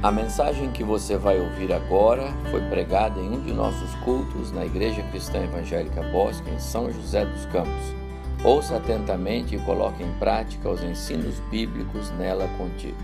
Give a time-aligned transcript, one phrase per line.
[0.00, 4.64] A mensagem que você vai ouvir agora foi pregada em um de nossos cultos na
[4.64, 7.96] Igreja Cristã Evangélica Bosque, em São José dos Campos.
[8.44, 12.96] Ouça atentamente e coloque em prática os ensinos bíblicos nela contidos.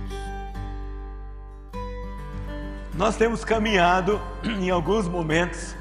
[2.96, 5.74] Nós temos caminhado em alguns momentos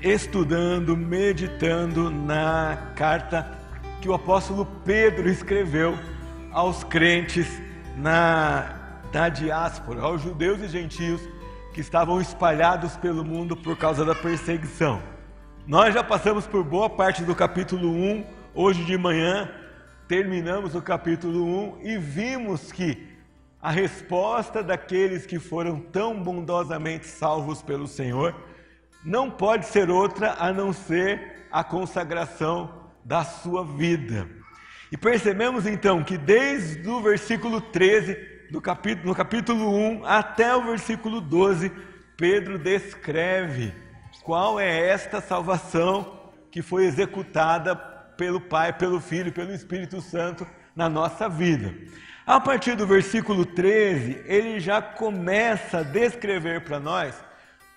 [0.00, 3.58] estudando, meditando na carta
[4.00, 5.98] que o apóstolo Pedro escreveu
[6.52, 7.48] aos crentes
[7.96, 8.77] na
[9.12, 11.20] da diáspora, aos judeus e gentios
[11.72, 15.02] que estavam espalhados pelo mundo por causa da perseguição.
[15.66, 19.50] Nós já passamos por boa parte do capítulo 1, hoje de manhã
[20.06, 21.44] terminamos o capítulo
[21.78, 23.06] 1 e vimos que
[23.60, 28.34] a resposta daqueles que foram tão bondosamente salvos pelo Senhor
[29.04, 34.28] não pode ser outra a não ser a consagração da sua vida.
[34.90, 40.64] E percebemos então que desde o versículo 13 do capítulo, no capítulo 1 até o
[40.64, 41.70] versículo 12,
[42.16, 43.72] Pedro descreve
[44.22, 50.88] qual é esta salvação que foi executada pelo Pai, pelo Filho pelo Espírito Santo na
[50.88, 51.74] nossa vida.
[52.26, 57.14] A partir do versículo 13, ele já começa a descrever para nós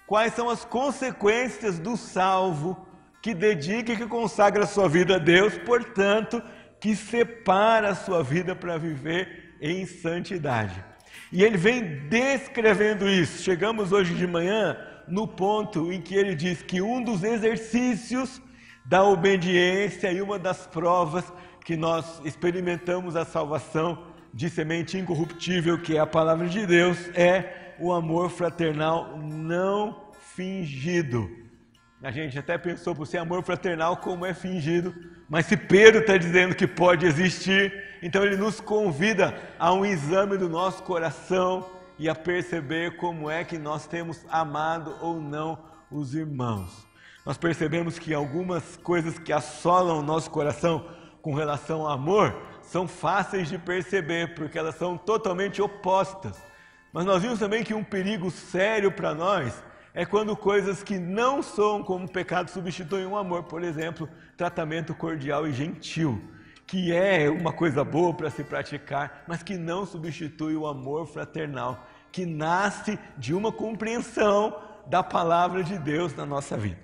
[0.06, 2.88] quais são as consequências do salvo
[3.22, 6.42] que dedica e que consagra a sua vida a Deus, portanto,
[6.80, 10.84] que separa a sua vida para viver em santidade.
[11.32, 13.44] E ele vem descrevendo isso.
[13.44, 14.76] Chegamos hoje de manhã
[15.08, 18.42] no ponto em que ele diz que um dos exercícios
[18.84, 21.32] da obediência e uma das provas
[21.64, 27.76] que nós experimentamos a salvação de semente incorruptível, que é a palavra de Deus, é
[27.80, 31.41] o amor fraternal não fingido.
[32.04, 34.92] A gente até pensou por ser amor fraternal como é fingido,
[35.30, 37.72] mas se Pedro está dizendo que pode existir,
[38.02, 43.44] então ele nos convida a um exame do nosso coração e a perceber como é
[43.44, 45.60] que nós temos amado ou não
[45.92, 46.88] os irmãos.
[47.24, 50.84] Nós percebemos que algumas coisas que assolam o nosso coração
[51.22, 56.42] com relação ao amor são fáceis de perceber, porque elas são totalmente opostas.
[56.92, 59.64] Mas nós vimos também que um perigo sério para nós
[59.94, 64.08] é quando coisas que não são como pecado substituem o amor, por exemplo,
[64.38, 66.22] tratamento cordial e gentil,
[66.66, 71.86] que é uma coisa boa para se praticar, mas que não substitui o amor fraternal,
[72.12, 74.56] que nasce de uma compreensão
[74.88, 76.80] da palavra de Deus na nossa vida.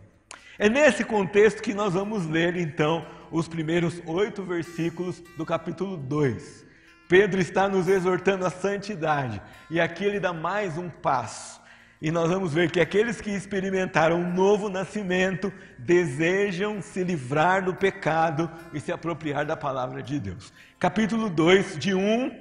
[0.60, 6.66] É nesse contexto que nós vamos ler então os primeiros oito versículos do capítulo 2.
[7.08, 11.62] Pedro está nos exortando à santidade e aqui ele dá mais um passo.
[12.00, 17.74] E nós vamos ver que aqueles que experimentaram um novo nascimento desejam se livrar do
[17.74, 20.54] pecado e se apropriar da palavra de Deus.
[20.80, 22.32] Capítulo 2, de 1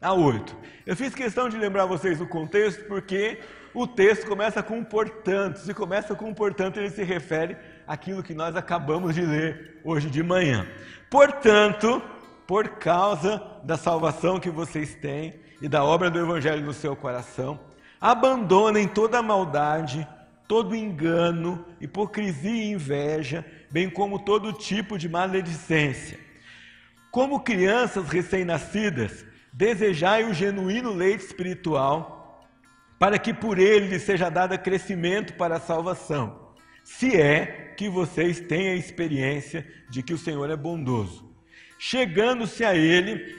[0.00, 0.56] a 8.
[0.86, 3.38] Eu fiz questão de lembrar vocês o contexto porque
[3.74, 5.58] o texto começa com portanto.
[5.58, 7.54] Se começa com portanto, ele se refere
[7.86, 10.66] àquilo que nós acabamos de ler hoje de manhã.
[11.10, 12.02] Portanto,
[12.46, 17.60] por causa da salvação que vocês têm e da obra do Evangelho no seu coração,
[18.06, 20.06] Abandonem toda maldade,
[20.46, 26.16] todo engano, hipocrisia e inveja, bem como todo tipo de maledicência.
[27.10, 32.48] Como crianças recém-nascidas, desejai o genuíno leite espiritual,
[32.96, 38.38] para que por ele lhe seja dado crescimento para a salvação, se é que vocês
[38.38, 41.28] têm a experiência de que o Senhor é bondoso.
[41.76, 43.36] Chegando-se a ele,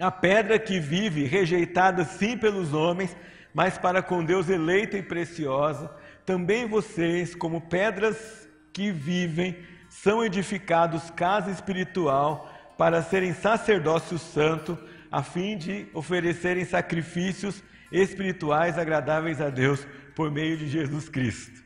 [0.00, 3.16] a pedra que vive, rejeitada sim pelos homens,
[3.54, 5.88] mas para com Deus eleita e preciosa,
[6.26, 9.56] também vocês, como pedras que vivem,
[9.88, 14.76] são edificados casa espiritual para serem sacerdócio santo,
[15.10, 17.62] a fim de oferecerem sacrifícios
[17.92, 21.62] espirituais agradáveis a Deus por meio de Jesus Cristo.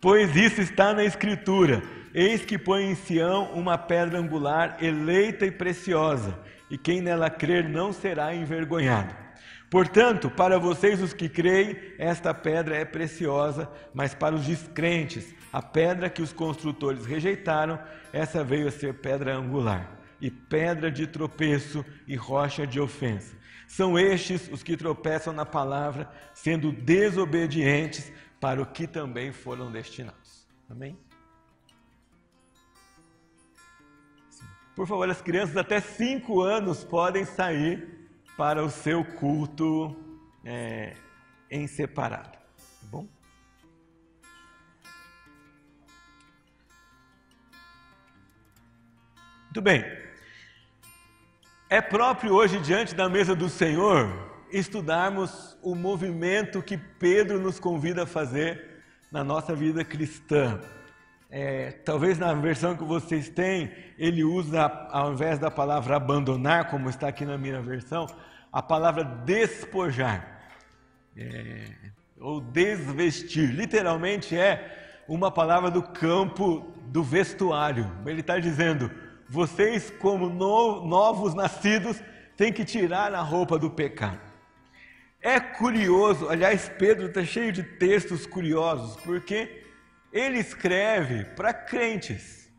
[0.00, 1.82] Pois isso está na Escritura:
[2.12, 6.36] Eis que põe em Sião uma pedra angular eleita e preciosa,
[6.68, 9.27] e quem nela crer não será envergonhado.
[9.70, 15.60] Portanto, para vocês os que creem, esta pedra é preciosa, mas para os descrentes, a
[15.60, 17.78] pedra que os construtores rejeitaram,
[18.12, 23.36] essa veio a ser pedra angular, e pedra de tropeço e rocha de ofensa.
[23.66, 28.10] São estes os que tropeçam na palavra, sendo desobedientes
[28.40, 30.48] para o que também foram destinados.
[30.70, 30.98] Amém?
[34.74, 37.97] Por favor, as crianças até 5 anos podem sair
[38.38, 39.96] para o seu culto
[40.44, 40.94] é,
[41.50, 42.38] em separado.
[42.38, 43.08] Tá bom?
[49.46, 49.84] Muito bem.
[51.68, 54.06] É próprio hoje, diante da mesa do Senhor,
[54.52, 60.60] estudarmos o movimento que Pedro nos convida a fazer na nossa vida cristã.
[61.30, 66.88] É, talvez na versão que vocês têm, ele usa, ao invés da palavra abandonar, como
[66.88, 68.06] está aqui na minha versão,
[68.50, 70.40] a palavra despojar,
[71.16, 71.66] é,
[72.18, 73.50] ou desvestir.
[73.50, 77.90] Literalmente é uma palavra do campo do vestuário.
[78.06, 78.90] Ele está dizendo:
[79.28, 82.02] vocês, como no, novos nascidos,
[82.36, 84.20] têm que tirar a roupa do pecado.
[85.20, 89.57] É curioso, aliás, Pedro está cheio de textos curiosos, porque
[90.12, 92.50] ele escreve para crentes.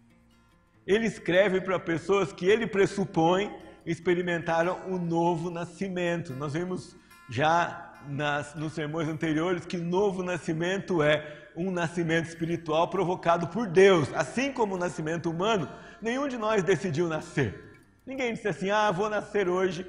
[0.86, 3.52] Ele escreve para pessoas que ele pressupõe
[3.86, 6.34] experimentaram o novo nascimento.
[6.34, 6.96] Nós vimos
[7.30, 14.14] já nas, nos sermões anteriores que novo nascimento é um nascimento espiritual provocado por Deus.
[14.14, 15.68] Assim como o nascimento humano,
[16.02, 17.80] nenhum de nós decidiu nascer.
[18.06, 19.86] Ninguém disse assim: ah, vou nascer hoje,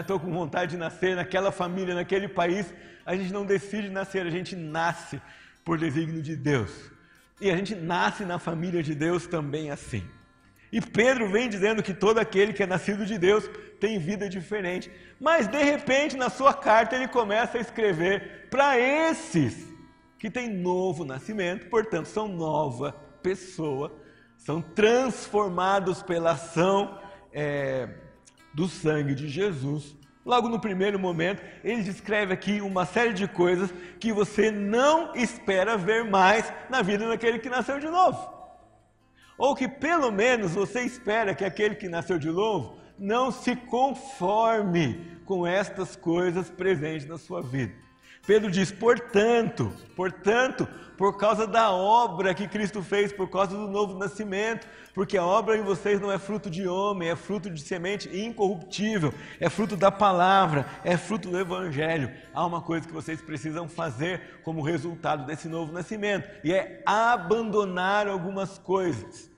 [0.00, 0.20] estou é?
[0.20, 2.72] com vontade de nascer naquela família, naquele país.
[3.04, 5.20] A gente não decide nascer, a gente nasce
[5.66, 6.70] por desígnio de Deus.
[7.40, 10.04] E a gente nasce na família de Deus também assim.
[10.70, 14.90] E Pedro vem dizendo que todo aquele que é nascido de Deus tem vida diferente.
[15.20, 19.66] Mas de repente, na sua carta, ele começa a escrever para esses
[20.20, 23.92] que têm novo nascimento, portanto, são nova pessoa,
[24.38, 26.98] são transformados pela ação
[27.32, 27.88] é,
[28.54, 29.95] do sangue de Jesus
[30.26, 35.76] Logo no primeiro momento, ele descreve aqui uma série de coisas que você não espera
[35.76, 38.28] ver mais na vida daquele que nasceu de novo.
[39.38, 45.16] Ou que pelo menos você espera que aquele que nasceu de novo não se conforme
[45.24, 47.85] com estas coisas presentes na sua vida.
[48.26, 53.96] Pedro diz: portanto, portanto, por causa da obra que Cristo fez, por causa do novo
[53.98, 58.08] nascimento, porque a obra em vocês não é fruto de homem, é fruto de semente
[58.18, 62.10] incorruptível, é fruto da palavra, é fruto do evangelho.
[62.32, 68.08] Há uma coisa que vocês precisam fazer como resultado desse novo nascimento, e é abandonar
[68.08, 69.30] algumas coisas.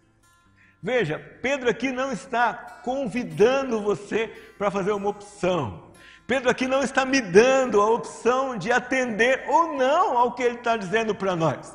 [0.80, 2.54] Veja, Pedro aqui não está
[2.84, 5.87] convidando você para fazer uma opção.
[6.28, 10.56] Pedro aqui não está me dando a opção de atender ou não ao que ele
[10.56, 11.74] está dizendo para nós.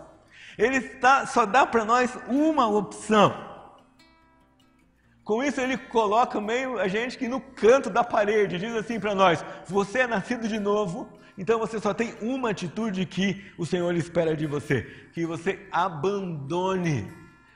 [0.60, 3.34] Ele está, só dá para nós uma opção.
[5.24, 9.16] Com isso ele coloca meio a gente que no canto da parede diz assim para
[9.16, 13.96] nós: você é nascido de novo, então você só tem uma atitude que o Senhor
[13.96, 14.84] espera de você,
[15.14, 17.12] que você abandone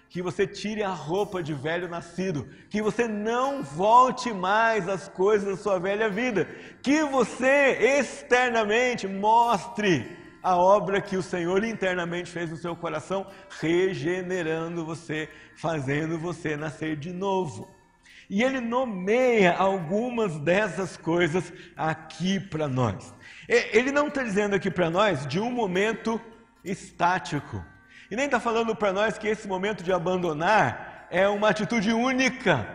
[0.10, 5.50] que você tire a roupa de velho nascido, que você não volte mais às coisas
[5.50, 6.48] da sua velha vida,
[6.82, 13.28] que você externamente mostre a obra que o Senhor internamente fez no seu coração,
[13.60, 17.70] regenerando você, fazendo você nascer de novo.
[18.30, 23.14] E ele nomeia algumas dessas coisas aqui para nós.
[23.48, 26.20] Ele não está dizendo aqui para nós de um momento
[26.64, 27.64] estático
[28.10, 32.68] e nem está falando para nós que esse momento de abandonar é uma atitude única,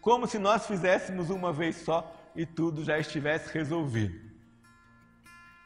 [0.00, 4.20] como se nós fizéssemos uma vez só e tudo já estivesse resolvido.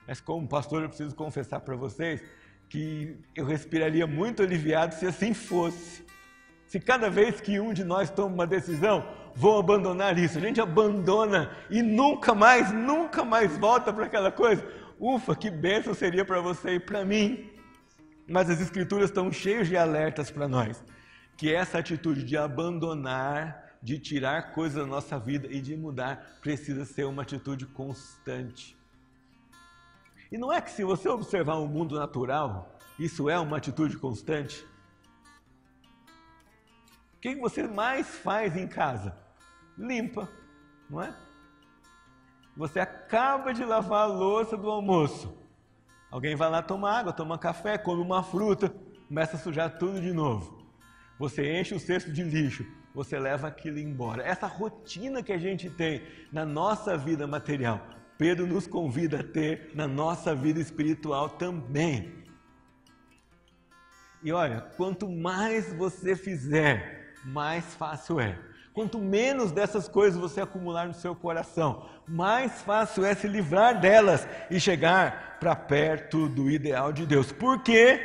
[0.06, 2.22] Mas como pastor, eu preciso confessar para vocês
[2.68, 6.04] que eu respiraria muito aliviado se assim fosse.
[6.66, 10.60] Se cada vez que um de nós toma uma decisão, vou abandonar isso, a gente
[10.60, 14.64] abandona e nunca mais, nunca mais volta para aquela coisa.
[15.00, 17.49] Ufa, que bênção seria para você e para mim.
[18.30, 20.84] Mas as Escrituras estão cheias de alertas para nós,
[21.36, 26.84] que essa atitude de abandonar, de tirar coisas da nossa vida e de mudar, precisa
[26.84, 28.78] ser uma atitude constante.
[30.30, 34.64] E não é que se você observar o mundo natural, isso é uma atitude constante?
[37.16, 39.18] O que você mais faz em casa?
[39.76, 40.28] Limpa,
[40.88, 41.12] não é?
[42.56, 45.39] Você acaba de lavar a louça do almoço.
[46.10, 48.74] Alguém vai lá tomar água, toma café, come uma fruta,
[49.06, 50.66] começa a sujar tudo de novo.
[51.18, 54.22] Você enche o cesto de lixo, você leva aquilo embora.
[54.22, 56.02] Essa rotina que a gente tem
[56.32, 57.80] na nossa vida material,
[58.18, 62.20] Pedro nos convida a ter na nossa vida espiritual também.
[64.22, 68.38] E olha, quanto mais você fizer, mais fácil é.
[68.72, 74.26] Quanto menos dessas coisas você acumular no seu coração, mais fácil é se livrar delas
[74.50, 77.32] e chegar para perto do ideal de Deus.
[77.32, 78.00] Porque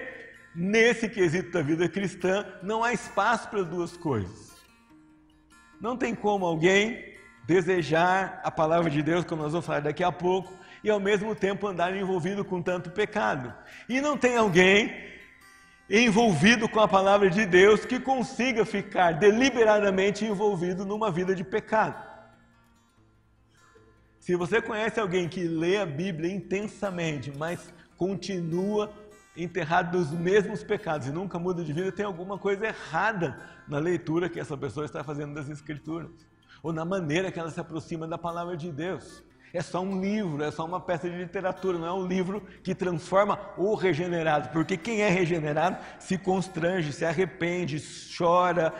[0.56, 4.56] nesse quesito da vida cristã não há espaço para duas coisas.
[5.80, 7.14] Não tem como alguém
[7.46, 10.52] desejar a palavra de Deus, como nós vamos falar daqui a pouco,
[10.84, 13.54] e ao mesmo tempo andar envolvido com tanto pecado.
[13.88, 15.15] E não tem alguém
[15.90, 22.04] envolvido com a palavra de Deus que consiga ficar deliberadamente envolvido numa vida de pecado.
[24.20, 28.92] Se você conhece alguém que lê a Bíblia intensamente, mas continua
[29.38, 34.30] enterrado nos mesmos pecados e nunca muda de vida, tem alguma coisa errada na leitura
[34.30, 36.10] que essa pessoa está fazendo das Escrituras,
[36.64, 39.24] ou na maneira que ela se aproxima da palavra de Deus.
[39.56, 42.76] É só um livro, é só uma peça de literatura, não é um livro que
[42.76, 47.82] transforma o regenerado, porque quem é regenerado se constrange, se arrepende,
[48.18, 48.74] chora,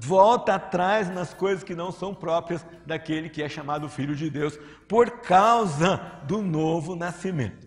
[0.00, 4.58] volta atrás nas coisas que não são próprias daquele que é chamado Filho de Deus,
[4.88, 7.66] por causa do novo nascimento.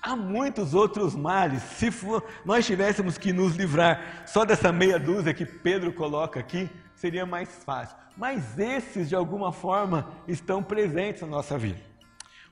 [0.00, 1.64] Há muitos outros males.
[1.64, 6.70] Se for, nós tivéssemos que nos livrar só dessa meia dúzia que Pedro coloca aqui,
[6.94, 7.96] seria mais fácil.
[8.20, 11.80] Mas esses, de alguma forma, estão presentes na nossa vida.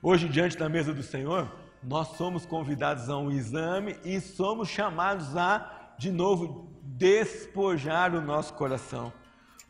[0.01, 1.47] Hoje, diante da mesa do Senhor,
[1.83, 8.55] nós somos convidados a um exame e somos chamados a, de novo, despojar o nosso
[8.55, 9.13] coração,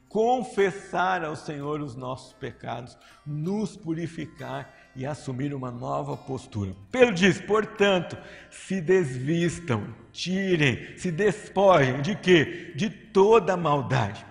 [0.08, 6.74] confessar ao Senhor os nossos pecados, nos purificar e assumir uma nova postura.
[6.90, 8.18] Pedro diz, portanto,
[8.50, 12.72] se desvistam, tirem, se despojem de quê?
[12.74, 14.29] De toda maldade.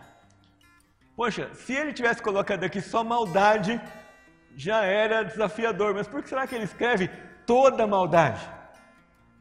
[1.19, 3.81] Poxa, se ele tivesse colocado aqui só maldade,
[4.55, 7.11] já era desafiador, mas por que será que ele escreve
[7.45, 8.41] toda maldade?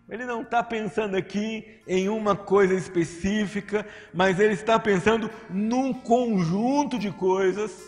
[0.10, 6.98] Ele não está pensando aqui em uma coisa específica, mas ele está pensando num conjunto
[6.98, 7.80] de coisas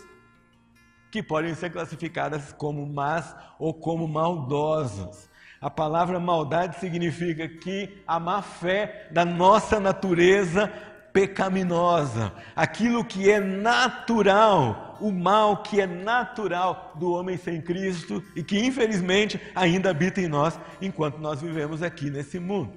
[1.10, 5.28] que podem ser classificadas como más ou como maldosas.
[5.60, 10.72] A palavra maldade significa que a má fé da nossa natureza
[11.12, 18.42] pecaminosa, aquilo que é natural, o mal que é natural do homem sem Cristo e
[18.42, 22.72] que infelizmente ainda habita em nós enquanto nós vivemos aqui nesse mundo.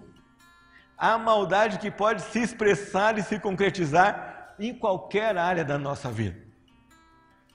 [0.97, 6.52] A maldade que pode se expressar e se concretizar em qualquer área da nossa vida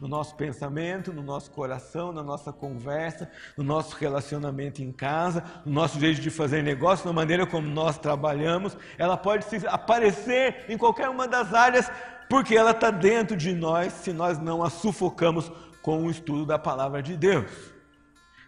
[0.01, 5.73] no nosso pensamento, no nosso coração, na nossa conversa, no nosso relacionamento em casa, no
[5.73, 8.77] nosso jeito de fazer negócio, na maneira como nós trabalhamos.
[8.97, 11.91] Ela pode aparecer em qualquer uma das áreas,
[12.29, 15.51] porque ela está dentro de nós se nós não a sufocamos
[15.83, 17.78] com o estudo da palavra de Deus.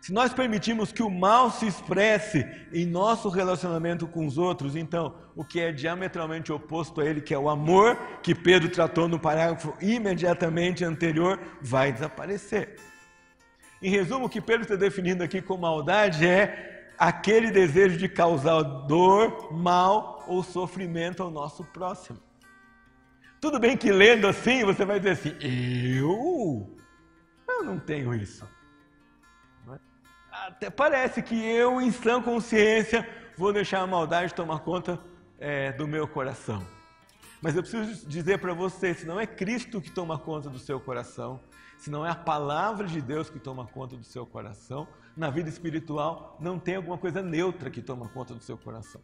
[0.00, 5.14] Se nós permitimos que o mal se expresse em nosso relacionamento com os outros, então
[5.36, 9.20] o que é diametralmente oposto a ele, que é o amor, que Pedro tratou no
[9.20, 12.76] parágrafo imediatamente anterior, vai desaparecer.
[13.82, 18.62] Em resumo, o que Pedro está definindo aqui com maldade é aquele desejo de causar
[18.62, 22.18] dor, mal ou sofrimento ao nosso próximo.
[23.38, 26.78] Tudo bem que lendo assim você vai dizer assim: eu?
[27.48, 28.46] Eu não tenho isso
[30.50, 34.98] até parece que eu, em sã consciência, vou deixar a maldade tomar conta
[35.38, 36.66] é, do meu coração.
[37.40, 40.80] Mas eu preciso dizer para você: se não é Cristo que toma conta do seu
[40.80, 41.40] coração,
[41.78, 45.48] se não é a palavra de Deus que toma conta do seu coração, na vida
[45.48, 49.00] espiritual não tem alguma coisa neutra que toma conta do seu coração.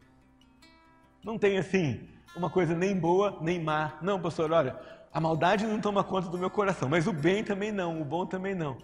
[1.25, 3.95] Não tem assim, uma coisa nem boa nem má.
[4.03, 4.79] Não, pastor, olha,
[5.13, 8.27] a maldade não toma conta do meu coração, mas o bem também não, o bom
[8.27, 8.77] também não.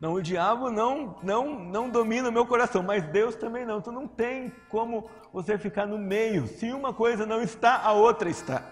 [0.00, 3.78] Não, o diabo não, não, não domina o meu coração, mas Deus também não.
[3.78, 6.46] Então não tem como você ficar no meio.
[6.46, 8.64] Se uma coisa não está, a outra está.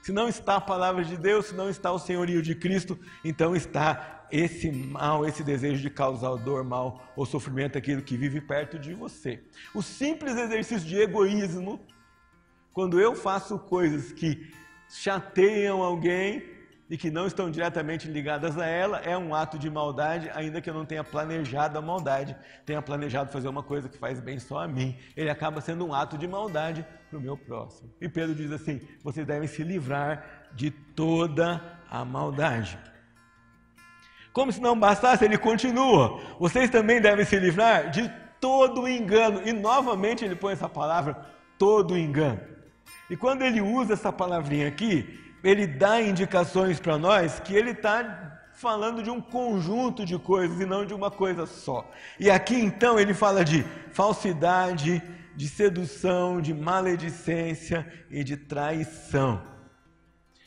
[0.00, 3.56] Se não está a palavra de Deus, se não está o senhorio de Cristo, então
[3.56, 8.78] está esse mal, esse desejo de causar dor, mal ou sofrimento aquilo que vive perto
[8.78, 9.42] de você.
[9.74, 11.80] O simples exercício de egoísmo,
[12.72, 14.52] quando eu faço coisas que
[14.88, 16.57] chateiam alguém,
[16.90, 20.70] e que não estão diretamente ligadas a ela, é um ato de maldade, ainda que
[20.70, 24.60] eu não tenha planejado a maldade, tenha planejado fazer uma coisa que faz bem só
[24.60, 24.96] a mim.
[25.16, 27.90] Ele acaba sendo um ato de maldade para o meu próximo.
[28.00, 32.78] E Pedro diz assim: vocês devem se livrar de toda a maldade.
[34.32, 38.08] Como se não bastasse, ele continua: vocês também devem se livrar de
[38.40, 39.42] todo o engano.
[39.44, 41.26] E novamente ele põe essa palavra,
[41.58, 42.40] todo engano.
[43.10, 48.40] E quando ele usa essa palavrinha aqui, ele dá indicações para nós que ele está
[48.52, 51.88] falando de um conjunto de coisas e não de uma coisa só.
[52.18, 55.00] E aqui então ele fala de falsidade,
[55.36, 59.40] de sedução, de maledicência e de traição.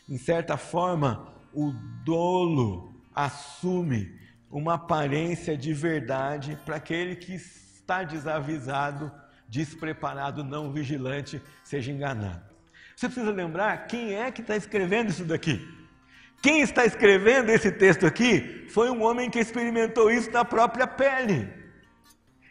[0.10, 1.72] Em certa forma, o
[2.04, 4.20] dolo assume
[4.50, 9.10] uma aparência de verdade para aquele que está desavisado,
[9.48, 12.51] despreparado, não vigilante, seja enganado.
[13.02, 15.68] Você precisa lembrar quem é que está escrevendo isso daqui.
[16.40, 21.52] Quem está escrevendo esse texto aqui foi um homem que experimentou isso na própria pele.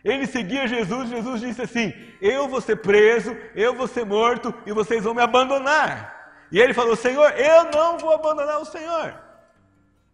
[0.02, 4.72] Ele seguia Jesus, Jesus disse assim: Eu vou ser preso, eu vou ser morto e
[4.72, 6.48] vocês vão me abandonar.
[6.50, 9.14] E ele falou: Senhor, eu não vou abandonar o Senhor.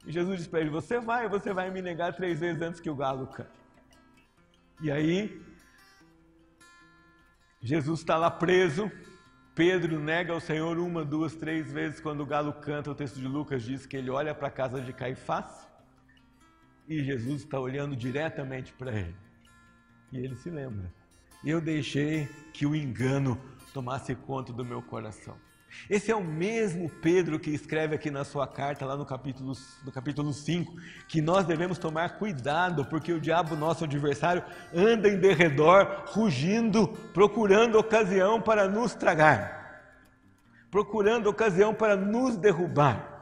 [0.06, 2.90] E Jesus disse para ele: Você vai, você vai me negar três vezes antes que
[2.90, 3.48] o galo cante.
[4.82, 5.40] E aí,
[7.62, 8.92] Jesus está lá preso.
[9.56, 11.98] Pedro nega o Senhor uma, duas, três vezes.
[11.98, 14.82] Quando o galo canta, o texto de Lucas diz que ele olha para a casa
[14.82, 15.66] de Caifás
[16.86, 19.16] e Jesus está olhando diretamente para ele.
[20.12, 20.92] E ele se lembra:
[21.42, 23.40] Eu deixei que o engano
[23.72, 25.38] tomasse conta do meu coração.
[25.88, 29.52] Esse é o mesmo Pedro que escreve aqui na sua carta, lá no capítulo,
[29.84, 30.74] no capítulo 5,
[31.08, 34.42] que nós devemos tomar cuidado, porque o diabo, nosso adversário,
[34.74, 39.92] anda em derredor, rugindo, procurando ocasião para nos tragar,
[40.70, 43.14] procurando ocasião para nos derrubar.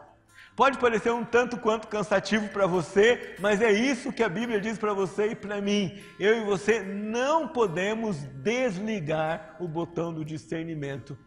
[0.57, 4.79] Pode parecer um tanto quanto cansativo para você, mas é isso que a Bíblia diz
[4.79, 6.01] para você e para mim.
[6.19, 11.19] Eu e você não podemos desligar o botão do discernimento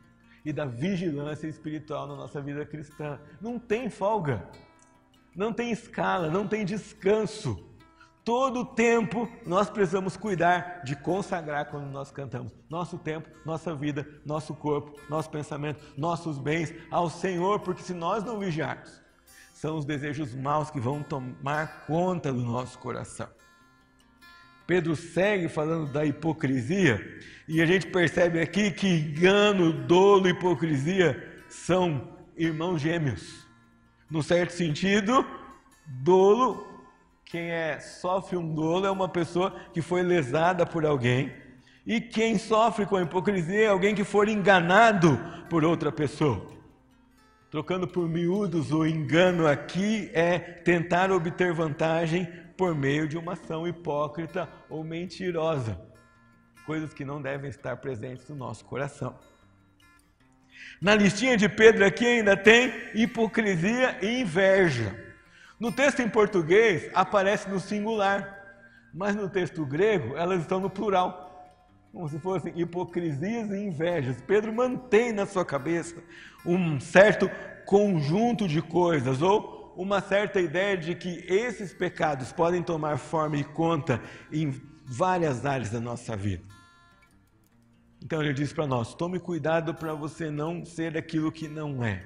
[0.48, 3.20] e da vigilância espiritual na nossa vida cristã.
[3.42, 4.48] Não tem folga,
[5.36, 7.62] não tem escala, não tem descanso.
[8.24, 12.54] Todo tempo nós precisamos cuidar de consagrar quando nós cantamos.
[12.70, 18.24] Nosso tempo, nossa vida, nosso corpo, nosso pensamento, nossos bens ao Senhor, porque se nós
[18.24, 19.02] não vigiarmos,
[19.52, 23.28] são os desejos maus que vão tomar conta do nosso coração.
[24.68, 27.02] Pedro segue falando da hipocrisia,
[27.48, 33.48] e a gente percebe aqui que engano, dolo e hipocrisia são irmãos gêmeos.
[34.12, 35.26] No certo sentido,
[35.86, 36.68] dolo,
[37.24, 41.32] quem é, sofre um dolo é uma pessoa que foi lesada por alguém,
[41.86, 45.18] e quem sofre com a hipocrisia é alguém que for enganado
[45.50, 46.57] por outra pessoa.
[47.50, 52.28] Trocando por miúdos, o engano aqui é tentar obter vantagem
[52.58, 55.80] por meio de uma ação hipócrita ou mentirosa,
[56.66, 59.18] coisas que não devem estar presentes no nosso coração.
[60.82, 65.08] Na listinha de Pedro aqui ainda tem hipocrisia e inveja.
[65.58, 68.38] No texto em português aparece no singular,
[68.94, 71.37] mas no texto grego elas estão no plural,
[71.92, 74.22] como se fossem hipocrisias e invejas.
[74.22, 75.96] Pedro mantém na sua cabeça
[76.46, 77.30] um certo
[77.66, 83.44] conjunto de coisas ou uma certa ideia de que esses pecados podem tomar forma e
[83.44, 86.44] conta em várias áreas da nossa vida.
[88.04, 92.06] Então ele diz para nós: tome cuidado para você não ser aquilo que não é,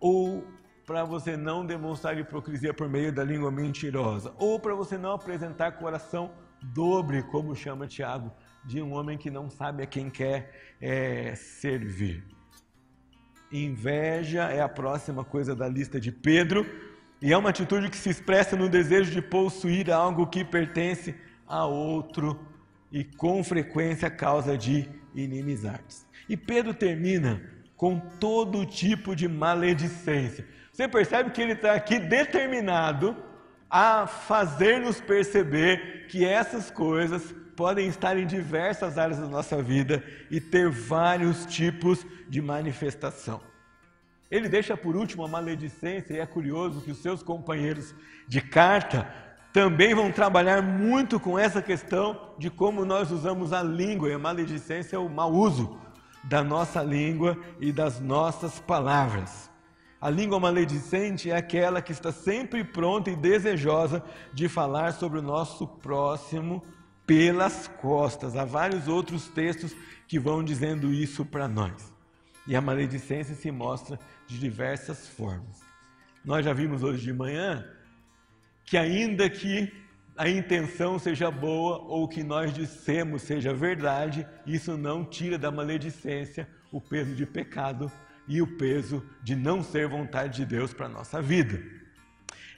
[0.00, 0.46] ou
[0.86, 5.72] para você não demonstrar hipocrisia por meio da língua mentirosa, ou para você não apresentar
[5.72, 8.32] coração dobre, como chama Tiago,
[8.64, 12.24] de um homem que não sabe a quem quer é, servir.
[13.50, 16.66] Inveja é a próxima coisa da lista de Pedro,
[17.20, 21.14] e é uma atitude que se expressa no desejo de possuir algo que pertence
[21.46, 22.38] a outro
[22.92, 26.06] e com frequência causa de inimizades.
[26.28, 27.42] E Pedro termina
[27.76, 30.46] com todo tipo de maledicência.
[30.72, 33.16] Você percebe que ele está aqui determinado
[33.70, 40.40] a fazer-nos perceber que essas coisas podem estar em diversas áreas da nossa vida e
[40.40, 43.40] ter vários tipos de manifestação.
[44.30, 47.96] Ele deixa por último a maledicência, e é curioso que os seus companheiros
[48.28, 49.12] de carta
[49.52, 54.20] também vão trabalhar muito com essa questão de como nós usamos a língua, e a
[54.20, 55.80] maledicência é o mau uso
[56.22, 59.50] da nossa língua e das nossas palavras.
[60.00, 64.00] A língua maledicente é aquela que está sempre pronta e desejosa
[64.32, 66.62] de falar sobre o nosso próximo
[67.08, 68.36] pelas costas.
[68.36, 69.74] Há vários outros textos
[70.06, 71.90] que vão dizendo isso para nós.
[72.46, 75.62] E a maledicência se mostra de diversas formas.
[76.22, 77.66] Nós já vimos hoje de manhã
[78.66, 79.72] que, ainda que
[80.18, 86.46] a intenção seja boa ou que nós dissemos seja verdade, isso não tira da maledicência
[86.70, 87.90] o peso de pecado
[88.26, 91.58] e o peso de não ser vontade de Deus para a nossa vida.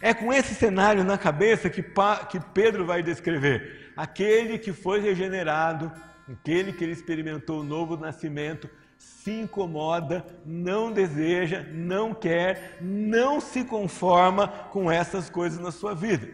[0.01, 1.85] É com esse cenário na cabeça que,
[2.31, 5.93] que Pedro vai descrever aquele que foi regenerado,
[6.27, 13.63] aquele que ele experimentou o novo nascimento, se incomoda, não deseja, não quer, não se
[13.63, 16.27] conforma com essas coisas na sua vida.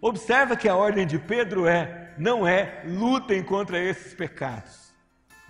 [0.00, 4.90] Observa que a ordem de Pedro é, não é, lutem contra esses pecados.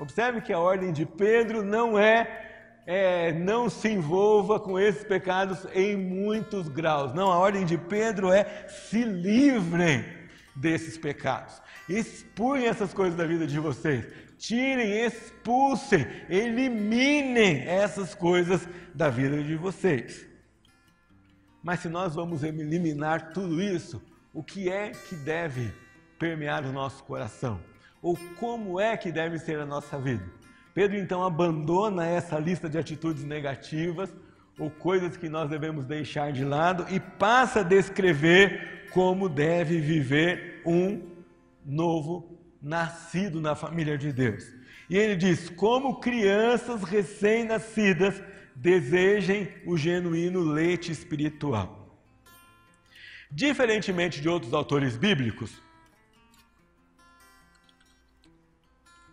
[0.00, 5.64] Observe que a ordem de Pedro não é, é, não se envolva com esses pecados
[5.72, 7.14] em muitos graus.
[7.14, 10.15] Não, a ordem de Pedro é se livrem
[10.56, 11.60] desses pecados.
[11.88, 14.06] Expurem essas coisas da vida de vocês
[14.38, 20.26] tirem, expulsem, eliminem essas coisas da vida de vocês.
[21.62, 25.72] Mas se nós vamos eliminar tudo isso, o que é que deve
[26.18, 27.60] permear o nosso coração?
[28.00, 30.24] Ou como é que deve ser a nossa vida?
[30.74, 34.14] Pedro então abandona essa lista de atitudes negativas,
[34.58, 40.62] ou coisas que nós devemos deixar de lado e passa a descrever como deve viver
[40.64, 41.02] um
[41.64, 44.44] novo nascido na família de Deus.
[44.88, 48.22] E ele diz: como crianças recém-nascidas
[48.54, 52.00] desejem o genuíno leite espiritual.
[53.30, 55.60] Diferentemente de outros autores bíblicos,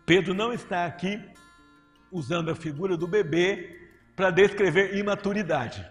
[0.05, 1.21] Pedro não está aqui
[2.11, 3.82] usando a figura do bebê
[4.15, 5.85] para descrever imaturidade.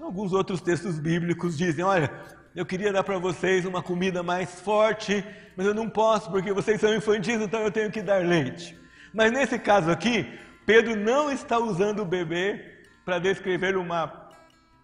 [0.00, 2.10] Alguns outros textos bíblicos dizem: olha,
[2.54, 5.24] eu queria dar para vocês uma comida mais forte,
[5.56, 8.78] mas eu não posso porque vocês são infantis, então eu tenho que dar leite.
[9.12, 10.26] Mas nesse caso aqui,
[10.66, 14.30] Pedro não está usando o bebê para descrever uma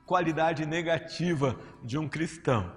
[0.05, 2.73] qualidade negativa de um cristão.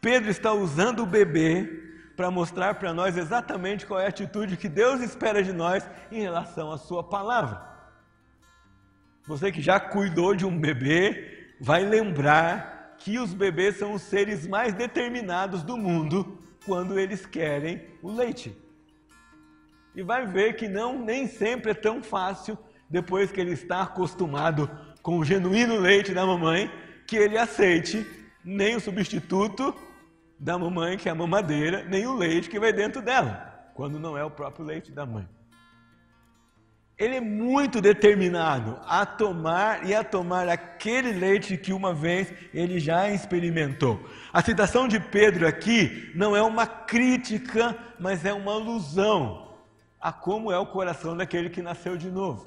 [0.00, 1.82] Pedro está usando o bebê
[2.16, 6.20] para mostrar para nós exatamente qual é a atitude que Deus espera de nós em
[6.20, 7.73] relação à Sua palavra.
[9.26, 14.46] Você que já cuidou de um bebê, vai lembrar que os bebês são os seres
[14.46, 18.56] mais determinados do mundo quando eles querem o leite.
[19.94, 22.58] E vai ver que não nem sempre é tão fácil
[22.88, 24.70] depois que ele está acostumado
[25.02, 26.70] com o genuíno leite da mamãe,
[27.06, 28.06] que ele aceite
[28.44, 29.74] nem o substituto
[30.38, 34.18] da mamãe, que é a mamadeira, nem o leite que vai dentro dela, quando não
[34.18, 35.26] é o próprio leite da mãe.
[36.96, 42.78] Ele é muito determinado a tomar e a tomar aquele leite que uma vez ele
[42.78, 44.08] já experimentou.
[44.32, 49.44] A citação de Pedro aqui não é uma crítica, mas é uma alusão
[50.04, 52.46] a como é o coração daquele que nasceu de novo.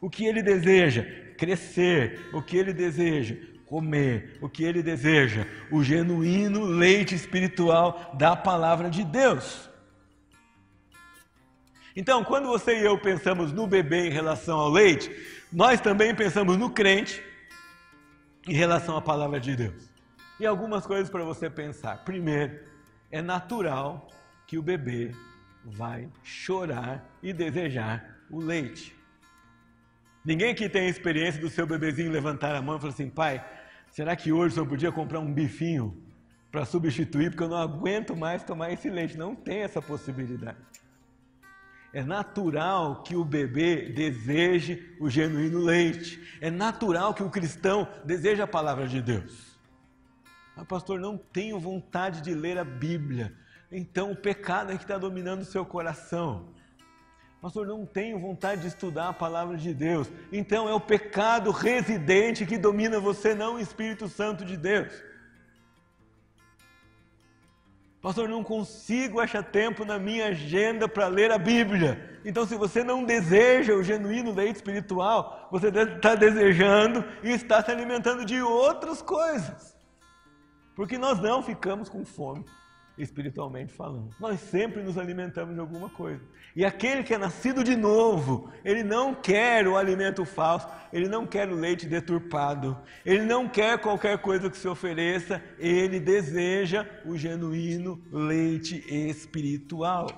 [0.00, 1.04] O que ele deseja?
[1.36, 2.30] Crescer.
[2.32, 3.36] O que ele deseja?
[3.66, 4.38] Comer.
[4.40, 5.46] O que ele deseja?
[5.70, 9.68] O genuíno leite espiritual da palavra de Deus.
[11.96, 15.10] Então, quando você e eu pensamos no bebê em relação ao leite,
[15.52, 17.22] nós também pensamos no crente
[18.48, 19.88] em relação à palavra de Deus.
[20.40, 22.04] E algumas coisas para você pensar.
[22.04, 22.58] Primeiro,
[23.12, 24.08] é natural
[24.46, 25.12] que o bebê
[25.64, 28.94] vai chorar e desejar o leite.
[30.24, 33.44] Ninguém aqui tem a experiência do seu bebezinho levantar a mão e falar assim: pai,
[33.90, 36.02] será que hoje eu podia comprar um bifinho
[36.50, 39.16] para substituir, porque eu não aguento mais tomar esse leite?
[39.16, 40.58] Não tem essa possibilidade.
[41.94, 46.20] É natural que o bebê deseje o genuíno leite.
[46.40, 49.56] É natural que o cristão deseje a palavra de Deus.
[50.56, 53.32] Mas, pastor, não tenho vontade de ler a Bíblia.
[53.70, 56.48] Então o pecado é que está dominando o seu coração.
[57.40, 60.10] Pastor, não tenho vontade de estudar a palavra de Deus.
[60.32, 64.92] Então é o pecado residente que domina você, não o Espírito Santo de Deus.
[68.04, 72.20] Pastor, não consigo achar tempo na minha agenda para ler a Bíblia.
[72.22, 77.70] Então, se você não deseja o genuíno leite espiritual, você está desejando e está se
[77.70, 79.74] alimentando de outras coisas.
[80.76, 82.44] Porque nós não ficamos com fome
[82.96, 84.10] espiritualmente falando.
[84.20, 86.22] Nós sempre nos alimentamos de alguma coisa.
[86.54, 91.26] E aquele que é nascido de novo, ele não quer o alimento falso, ele não
[91.26, 97.16] quer o leite deturpado, ele não quer qualquer coisa que se ofereça, ele deseja o
[97.16, 100.08] genuíno leite espiritual.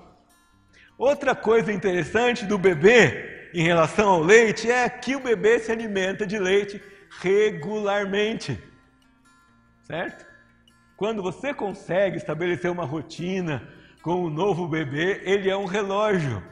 [0.99, 6.27] Outra coisa interessante do bebê em relação ao leite é que o bebê se alimenta
[6.27, 6.83] de leite
[7.21, 8.63] regularmente.
[9.83, 10.36] Certo?
[10.97, 13.69] Quando você consegue estabelecer uma rotina
[14.03, 16.43] com o novo bebê, ele é um relógio.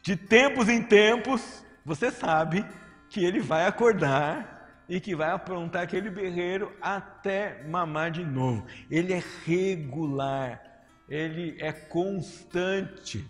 [0.00, 2.64] De tempos em tempos, você sabe
[3.08, 8.64] que ele vai acordar e que vai aprontar aquele berreiro até mamar de novo.
[8.90, 10.62] Ele é regular,
[11.08, 13.28] ele é constante.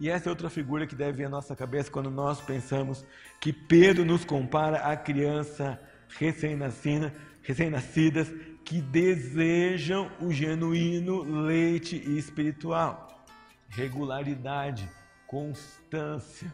[0.00, 3.04] E essa é outra figura que deve vir à nossa cabeça quando nós pensamos
[3.40, 7.12] que Pedro nos compara à criança recém-nascida,
[7.42, 8.32] recém-nascidas
[8.72, 13.22] que desejam o genuíno leite espiritual.
[13.68, 14.88] Regularidade,
[15.26, 16.50] constância,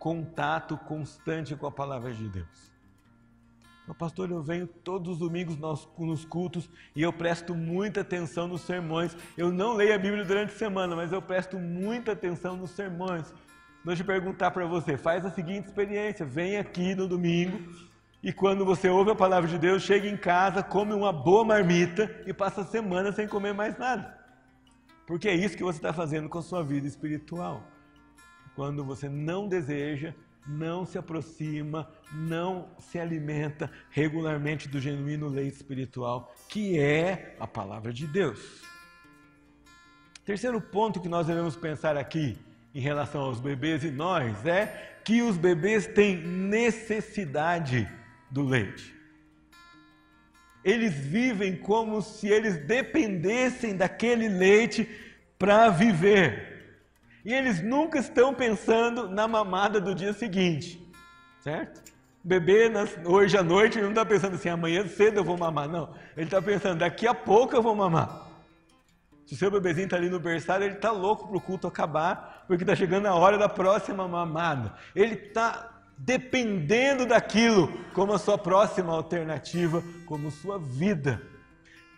[0.00, 2.72] contato constante com a palavra de Deus.
[3.86, 8.62] Meu pastor, eu venho todos os domingos nos cultos e eu presto muita atenção nos
[8.62, 9.16] sermões.
[9.36, 13.32] Eu não leio a Bíblia durante a semana, mas eu presto muita atenção nos sermões.
[13.84, 17.72] Deixa eu perguntar para você, faz a seguinte experiência, vem aqui no domingo,
[18.26, 22.10] e quando você ouve a palavra de Deus, chega em casa, come uma boa marmita
[22.26, 24.18] e passa a semana sem comer mais nada.
[25.06, 27.62] Porque é isso que você está fazendo com a sua vida espiritual.
[28.56, 30.12] Quando você não deseja,
[30.44, 37.92] não se aproxima, não se alimenta regularmente do genuíno leite espiritual, que é a palavra
[37.92, 38.60] de Deus.
[40.24, 42.36] Terceiro ponto que nós devemos pensar aqui
[42.74, 47.88] em relação aos bebês e nós é que os bebês têm necessidade
[48.30, 48.94] do leite.
[50.64, 54.88] Eles vivem como se eles dependessem daquele leite
[55.38, 56.80] para viver.
[57.24, 60.80] E eles nunca estão pensando na mamada do dia seguinte,
[61.40, 61.78] certo?
[62.24, 62.70] O bebê
[63.04, 65.94] hoje à noite não está pensando assim, amanhã cedo eu vou mamar, não.
[66.16, 68.26] Ele está pensando, daqui a pouco eu vou mamar.
[69.26, 72.44] Se o seu bebezinho está ali no berçário, ele está louco para o culto acabar,
[72.46, 74.74] porque está chegando a hora da próxima mamada.
[74.94, 81.22] Ele está dependendo daquilo como a sua próxima alternativa, como sua vida.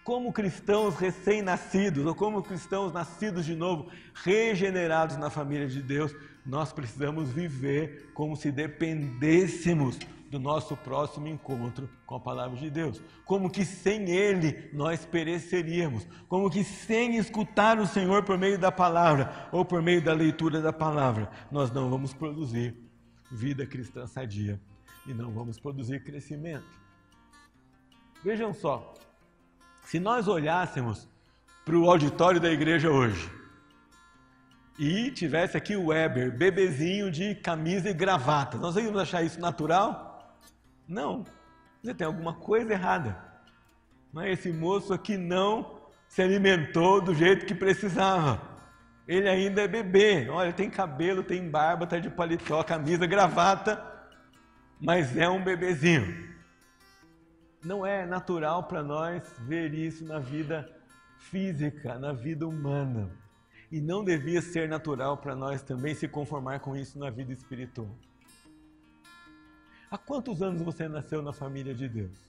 [0.05, 6.15] Como cristãos recém-nascidos, ou como cristãos nascidos de novo, regenerados na família de Deus,
[6.47, 9.99] nós precisamos viver como se dependêssemos
[10.31, 13.03] do nosso próximo encontro com a palavra de Deus.
[13.25, 16.07] Como que sem Ele nós pereceríamos.
[16.27, 20.63] Como que sem escutar o Senhor por meio da palavra ou por meio da leitura
[20.63, 22.88] da palavra, nós não vamos produzir
[23.31, 24.61] vida cristã sadia
[25.07, 26.67] e não vamos produzir crescimento.
[28.23, 28.95] Vejam só,
[29.85, 31.09] se nós olhássemos
[31.65, 33.31] para o auditório da igreja hoje
[34.79, 40.37] e tivesse aqui o Weber, bebezinho de camisa e gravata, nós íamos achar isso natural?
[40.87, 41.25] Não.
[41.83, 43.17] Você tem alguma coisa errada.
[44.13, 48.58] Mas esse moço aqui não se alimentou do jeito que precisava.
[49.09, 50.29] Ele ainda é bebê.
[50.29, 53.83] Olha, tem cabelo, tem barba, tá de paletó, camisa, gravata,
[54.79, 56.29] mas é um bebezinho.
[57.65, 60.71] Não é natural para nós ver isso na vida
[61.17, 63.11] física, na vida humana.
[63.73, 67.91] E não devia ser natural para nós também se conformar com isso na vida espiritual.
[69.91, 72.29] Há quantos anos você nasceu na família de Deus?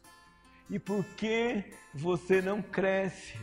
[0.69, 3.37] E por que você não cresce?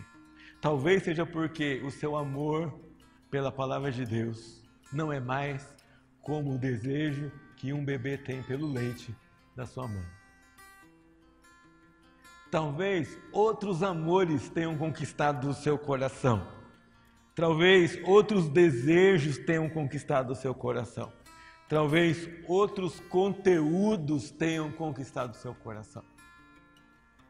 [0.60, 2.85] Talvez seja porque o seu amor
[3.30, 4.62] pela palavra de Deus
[4.92, 5.74] não é mais
[6.22, 9.14] como o desejo que um bebê tem pelo leite
[9.54, 10.04] da sua mãe.
[12.50, 16.46] Talvez outros amores tenham conquistado o seu coração.
[17.34, 21.12] Talvez outros desejos tenham conquistado o seu coração.
[21.68, 26.04] Talvez outros conteúdos tenham conquistado o seu coração.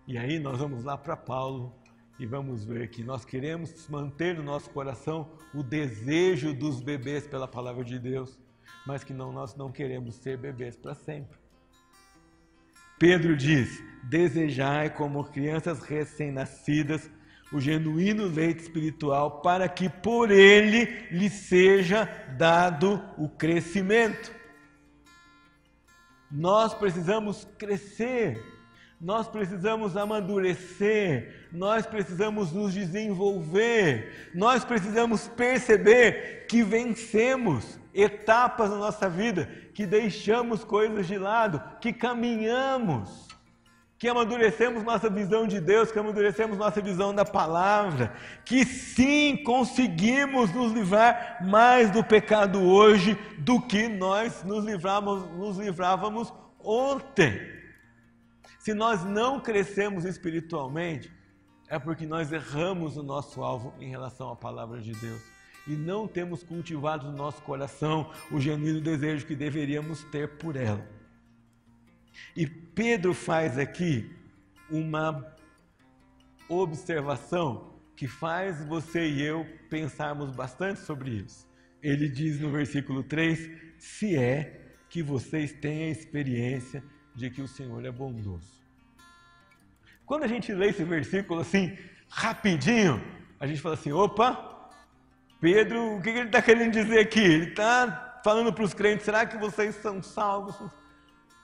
[0.06, 1.74] E aí nós vamos lá para Paulo
[2.18, 7.46] e vamos ver que nós queremos manter no nosso coração o desejo dos bebês pela
[7.46, 8.38] palavra de Deus,
[8.86, 11.38] mas que não, nós não queremos ser bebês para sempre.
[12.98, 17.10] Pedro diz: Desejai como crianças recém-nascidas
[17.52, 22.04] o genuíno leite espiritual, para que por ele lhe seja
[22.36, 24.34] dado o crescimento.
[26.30, 28.55] Nós precisamos crescer
[29.00, 39.08] nós precisamos amadurecer, nós precisamos nos desenvolver, nós precisamos perceber que vencemos etapas na nossa
[39.08, 43.26] vida, que deixamos coisas de lado, que caminhamos,
[43.98, 50.52] que amadurecemos nossa visão de Deus, que amadurecemos nossa visão da palavra, que sim conseguimos
[50.52, 57.55] nos livrar mais do pecado hoje do que nós nos livrávamos, nos livrávamos ontem.
[58.66, 61.08] Se nós não crescemos espiritualmente,
[61.68, 65.22] é porque nós erramos o nosso alvo em relação à palavra de Deus
[65.68, 70.84] e não temos cultivado no nosso coração o genuíno desejo que deveríamos ter por ela.
[72.34, 74.10] E Pedro faz aqui
[74.68, 75.24] uma
[76.48, 81.48] observação que faz você e eu pensarmos bastante sobre isso.
[81.80, 83.48] Ele diz no versículo 3:
[83.78, 86.82] Se é que vocês têm a experiência
[87.16, 88.54] de que o Senhor é bondoso.
[90.04, 91.76] Quando a gente lê esse versículo assim,
[92.08, 93.02] rapidinho,
[93.40, 94.70] a gente fala assim: opa,
[95.40, 97.20] Pedro, o que ele está querendo dizer aqui?
[97.20, 100.54] Ele está falando para os crentes: será que vocês são salvos?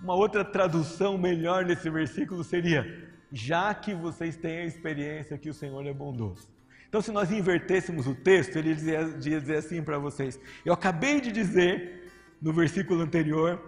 [0.00, 5.54] Uma outra tradução melhor nesse versículo seria: já que vocês têm a experiência que o
[5.54, 6.48] Senhor é bondoso.
[6.88, 11.32] Então, se nós invertêssemos o texto, ele dizia, dizer assim para vocês: Eu acabei de
[11.32, 13.60] dizer no versículo anterior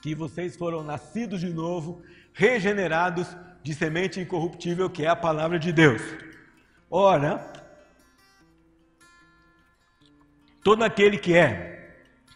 [0.00, 5.72] que vocês foram nascidos de novo, regenerados de semente incorruptível, que é a palavra de
[5.72, 6.02] Deus.
[6.90, 7.52] Ora,
[10.62, 11.76] todo aquele que é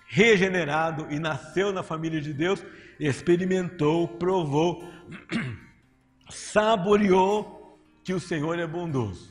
[0.07, 2.65] regenerado e nasceu na família de Deus,
[2.99, 4.83] experimentou, provou,
[6.29, 9.31] saboreou que o Senhor é bondoso.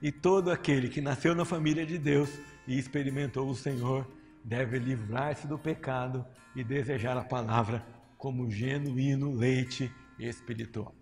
[0.00, 2.30] E todo aquele que nasceu na família de Deus
[2.66, 4.06] e experimentou o Senhor
[4.46, 7.84] deve livrar-se do pecado e desejar a palavra
[8.16, 10.94] como genuíno leite espiritual.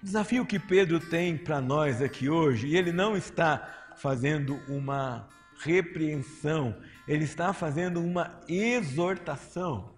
[0.00, 5.28] O desafio que Pedro tem para nós aqui hoje, e ele não está fazendo uma
[5.58, 9.92] repreensão, ele está fazendo uma exortação.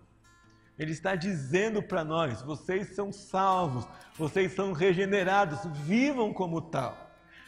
[0.79, 7.02] Ele está dizendo para nós: vocês são salvos, vocês são regenerados, vivam como tal.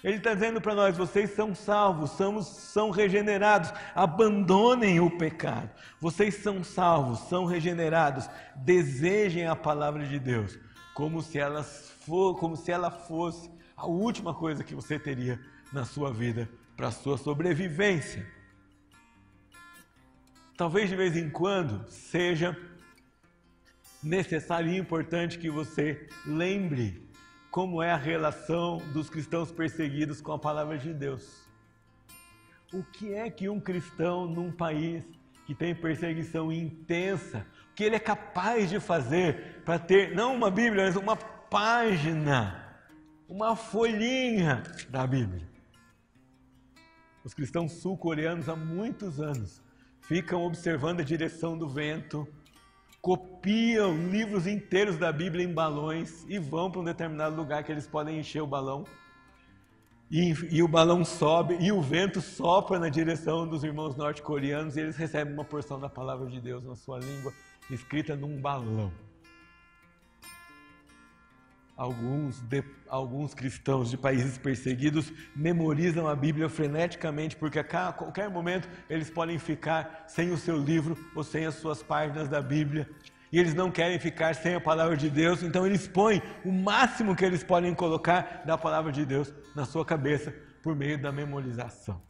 [0.04, 5.70] Ele está dizendo para nós: vocês são salvos, somos, são regenerados, abandonem o pecado.
[5.98, 10.58] Vocês são salvos, são regenerados, desejem a palavra de Deus,
[10.92, 15.40] como se, elas for, como se ela fosse a última coisa que você teria
[15.72, 18.26] na sua vida para a sua sobrevivência.
[20.54, 22.56] Talvez de vez em quando seja
[24.02, 27.03] necessário e importante que você lembre
[27.54, 31.48] como é a relação dos cristãos perseguidos com a palavra de Deus.
[32.72, 35.04] O que é que um cristão num país
[35.46, 40.50] que tem perseguição intensa, o que ele é capaz de fazer para ter não uma
[40.50, 42.76] Bíblia, mas uma página,
[43.28, 45.48] uma folhinha da Bíblia?
[47.22, 49.62] Os cristãos sul-coreanos há muitos anos
[50.00, 52.26] ficam observando a direção do vento,
[53.04, 57.86] copiam livros inteiros da Bíblia em balões e vão para um determinado lugar que eles
[57.86, 58.86] podem encher o balão.
[60.10, 64.80] E, e, o balão sobe e o vento sopra na direção dos irmãos norte-coreanos e
[64.80, 67.30] eles recebem uma porção da palavra de Deus na sua língua,
[67.70, 68.90] escrita num balão.
[71.76, 78.68] Alguns, de, alguns cristãos de países perseguidos memorizam a Bíblia freneticamente, porque a qualquer momento
[78.88, 82.88] eles podem ficar sem o seu livro ou sem as suas páginas da Bíblia.
[83.32, 87.16] E eles não querem ficar sem a palavra de Deus, então eles põem o máximo
[87.16, 90.32] que eles podem colocar da palavra de Deus na sua cabeça
[90.62, 92.00] por meio da memorização.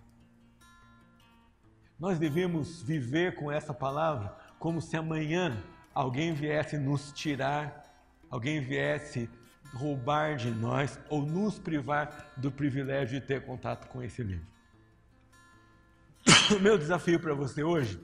[1.98, 5.56] Nós devemos viver com essa palavra como se amanhã
[5.94, 7.82] alguém viesse nos tirar,
[8.30, 9.30] alguém viesse
[9.72, 14.46] roubar de nós ou nos privar do privilégio de ter contato com esse livro.
[16.54, 18.00] O meu desafio para você hoje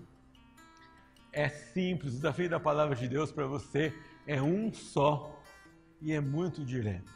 [1.32, 3.94] é simples, o desafio da palavra de Deus para você
[4.26, 5.40] é um só
[6.00, 7.12] e é muito direto.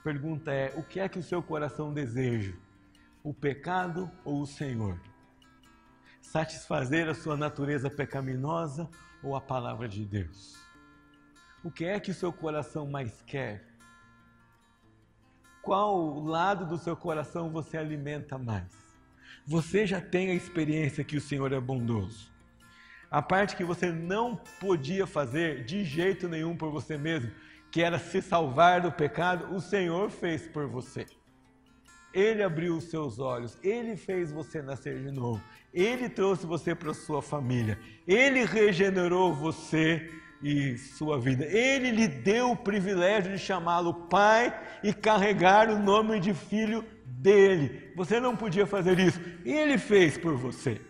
[0.00, 2.54] A pergunta é: o que é que o seu coração deseja?
[3.22, 4.98] O pecado ou o Senhor?
[6.20, 8.88] Satisfazer a sua natureza pecaminosa
[9.22, 10.67] ou a palavra de Deus?
[11.68, 13.62] O que é que o seu coração mais quer?
[15.60, 18.72] Qual lado do seu coração você alimenta mais?
[19.46, 22.32] Você já tem a experiência que o Senhor é bondoso.
[23.10, 27.30] A parte que você não podia fazer de jeito nenhum por você mesmo,
[27.70, 31.04] que era se salvar do pecado, o Senhor fez por você.
[32.14, 36.94] Ele abriu os seus olhos, ele fez você nascer de novo, ele trouxe você para
[36.94, 40.10] sua família, ele regenerou você
[40.42, 41.44] e sua vida.
[41.44, 47.92] Ele lhe deu o privilégio de chamá-lo pai e carregar o nome de filho dele.
[47.96, 49.20] Você não podia fazer isso.
[49.44, 50.80] Ele fez por você.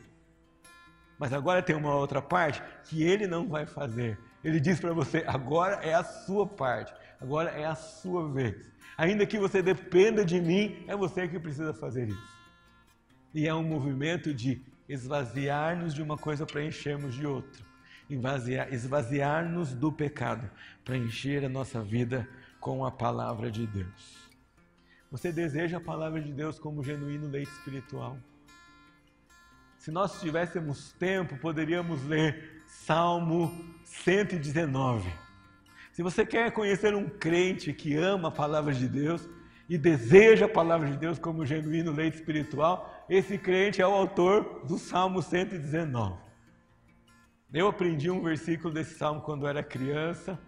[1.18, 4.18] Mas agora tem uma outra parte que ele não vai fazer.
[4.44, 8.70] Ele diz para você: agora é a sua parte, agora é a sua vez.
[8.96, 12.38] Ainda que você dependa de mim, é você que precisa fazer isso.
[13.34, 17.67] E é um movimento de esvaziar-nos de uma coisa para enchermos de outra
[18.08, 20.50] esvaziar-nos do pecado,
[20.84, 22.28] para encher a nossa vida
[22.60, 24.28] com a palavra de Deus.
[25.10, 28.18] Você deseja a palavra de Deus como genuíno leite espiritual?
[29.78, 35.10] Se nós tivéssemos tempo, poderíamos ler Salmo 119.
[35.92, 39.28] Se você quer conhecer um crente que ama a palavra de Deus
[39.68, 44.64] e deseja a palavra de Deus como genuíno leite espiritual, esse crente é o autor
[44.66, 46.27] do Salmo 119.
[47.52, 50.38] Eu aprendi um versículo desse salmo quando era criança,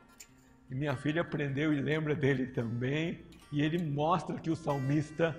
[0.71, 5.35] e minha filha aprendeu e lembra dele também, e ele mostra que o salmista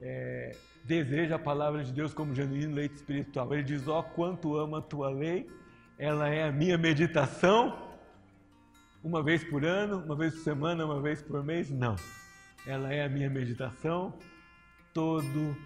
[0.00, 3.52] é, deseja a palavra de Deus como genuíno leite espiritual.
[3.52, 5.50] Ele diz: Ó, oh, quanto amo a tua lei,
[5.98, 7.76] ela é a minha meditação,
[9.02, 11.70] uma vez por ano, uma vez por semana, uma vez por mês?
[11.70, 11.96] Não.
[12.64, 14.14] Ela é a minha meditação
[14.94, 15.56] todo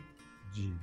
[0.52, 0.80] dia.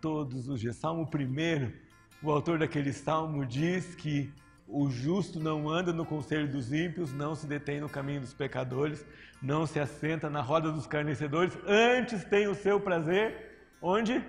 [0.00, 0.74] Todos os dias.
[0.74, 1.85] Salmo 1
[2.26, 4.32] o autor daquele salmo diz que
[4.66, 9.06] o justo não anda no conselho dos ímpios, não se detém no caminho dos pecadores,
[9.40, 14.24] não se assenta na roda dos carnecedores, antes tem o seu prazer onde?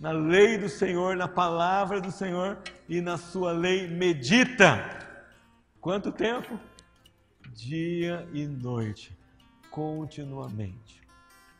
[0.00, 2.58] Na lei do Senhor, na palavra do Senhor
[2.88, 4.98] e na sua lei medita.
[5.78, 6.58] Quanto tempo?
[7.52, 9.16] Dia e noite,
[9.70, 11.02] continuamente.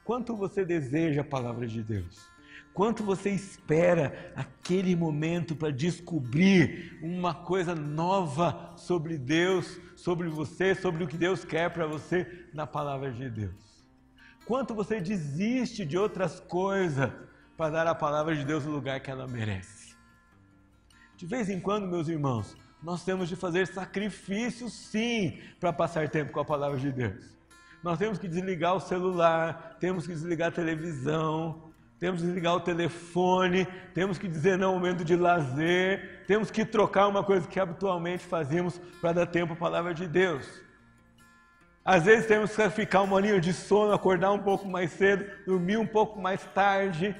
[0.04, 2.35] Quanto você deseja a palavra de Deus?
[2.76, 11.02] Quanto você espera aquele momento para descobrir uma coisa nova sobre Deus, sobre você, sobre
[11.02, 13.82] o que Deus quer para você na palavra de Deus?
[14.44, 17.10] Quanto você desiste de outras coisas
[17.56, 19.96] para dar a palavra de Deus o lugar que ela merece?
[21.16, 26.32] De vez em quando, meus irmãos, Nós temos de fazer sacrifícios, sim, para passar tempo
[26.32, 27.36] com a palavra de Deus.
[27.82, 31.65] Nós temos que desligar o celular, temos que desligar a televisão,
[31.98, 36.64] temos que desligar o telefone, temos que dizer não ao momento de lazer, temos que
[36.64, 40.46] trocar uma coisa que habitualmente fazíamos para dar tempo à palavra de Deus.
[41.82, 45.78] Às vezes temos que ficar uma horinha de sono, acordar um pouco mais cedo, dormir
[45.78, 47.16] um pouco mais tarde,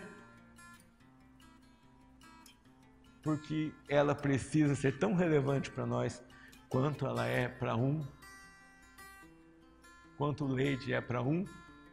[3.22, 6.22] porque ela precisa ser tão relevante para nós
[6.68, 8.04] quanto ela é para um,
[10.18, 11.46] quanto o leite é para um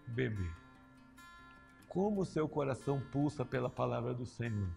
[0.08, 0.63] bebê.
[1.94, 4.68] Como o seu coração pulsa pela palavra do Senhor?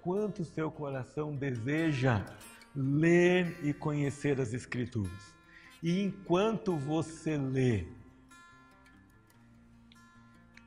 [0.00, 2.24] Quanto o seu coração deseja
[2.72, 5.34] ler e conhecer as Escrituras?
[5.82, 7.88] E enquanto você lê,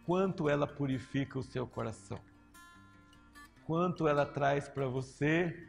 [0.06, 2.20] quanto ela purifica o seu coração,
[3.66, 5.66] quanto ela traz para você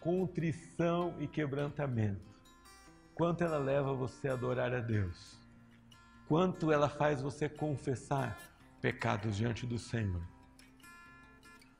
[0.00, 2.34] contrição e quebrantamento,
[3.14, 5.38] quanto ela leva você a adorar a Deus,
[6.26, 8.47] quanto ela faz você confessar
[8.80, 10.22] pecados diante do Senhor.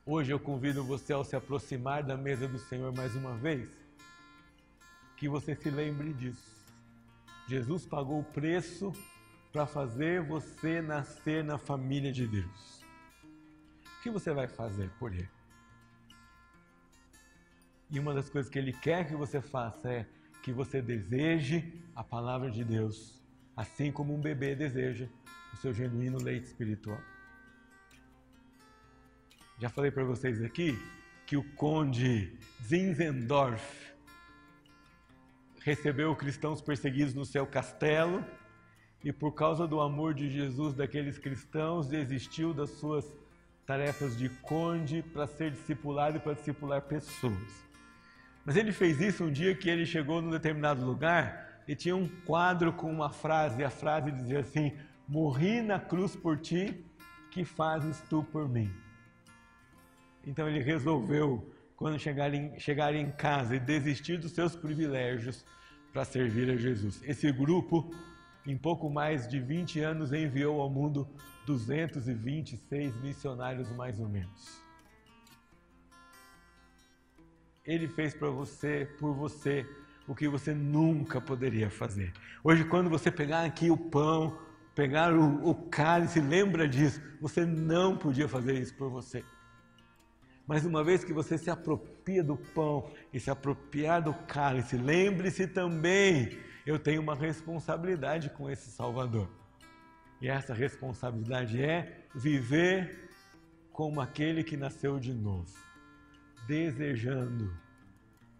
[0.05, 3.69] Hoje eu convido você ao se aproximar da mesa do Senhor mais uma vez,
[5.17, 6.59] que você se lembre disso
[7.49, 8.93] Jesus pagou o preço
[9.51, 12.85] para fazer você nascer na família de Deus.
[13.97, 15.27] O que você vai fazer por Ele?
[17.89, 20.05] E uma das coisas que Ele quer que você faça é
[20.43, 23.19] que você deseje a palavra de Deus,
[23.57, 25.09] assim como um bebê deseja
[25.53, 26.99] o seu genuíno leite espiritual.
[29.57, 30.77] Já falei para vocês aqui
[31.25, 32.33] que o conde
[32.63, 33.93] Zinzendorf
[35.61, 38.23] recebeu cristãos perseguidos no seu castelo
[39.03, 43.05] e, por causa do amor de Jesus daqueles cristãos, desistiu das suas
[43.65, 47.69] tarefas de conde para ser discipulado e para discipular pessoas.
[48.43, 52.07] Mas ele fez isso um dia que ele chegou num determinado lugar e tinha um
[52.25, 54.75] quadro com uma frase, e a frase dizia assim:
[55.09, 56.85] Morri na cruz por ti,
[57.31, 58.71] que fazes tu por mim?
[60.23, 65.43] Então ele resolveu quando chegar em, chegar em casa e desistir dos seus privilégios
[65.91, 67.01] para servir a Jesus.
[67.03, 67.91] Esse grupo,
[68.45, 71.09] em pouco mais de 20 anos, enviou ao mundo
[71.47, 74.61] 226 missionários, mais ou menos.
[77.65, 79.65] Ele fez para você, por você,
[80.07, 82.13] o que você nunca poderia fazer.
[82.43, 84.37] Hoje, quando você pegar aqui o pão,
[84.79, 87.01] pegar o, o cálice, lembra disso.
[87.19, 89.25] Você não podia fazer isso por você.
[90.47, 95.47] Mas uma vez que você se apropria do pão e se apropriar do cálice, lembre-se
[95.47, 99.29] também, eu tenho uma responsabilidade com esse Salvador.
[100.21, 103.09] E essa responsabilidade é viver
[103.73, 105.53] como aquele que nasceu de novo,
[106.47, 107.53] desejando